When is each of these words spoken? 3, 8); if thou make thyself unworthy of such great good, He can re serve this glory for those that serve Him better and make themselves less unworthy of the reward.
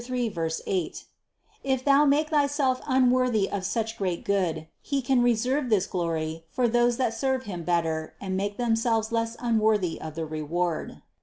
3, 0.03 0.31
8); 0.65 1.05
if 1.63 1.85
thou 1.85 2.05
make 2.05 2.29
thyself 2.31 2.81
unworthy 2.87 3.47
of 3.51 3.63
such 3.63 3.99
great 3.99 4.25
good, 4.25 4.65
He 4.81 4.99
can 4.99 5.21
re 5.21 5.35
serve 5.35 5.69
this 5.69 5.85
glory 5.85 6.43
for 6.49 6.67
those 6.67 6.97
that 6.97 7.13
serve 7.13 7.43
Him 7.43 7.61
better 7.63 8.15
and 8.19 8.35
make 8.35 8.57
themselves 8.57 9.11
less 9.11 9.35
unworthy 9.39 10.01
of 10.01 10.15
the 10.15 10.25
reward. 10.25 11.03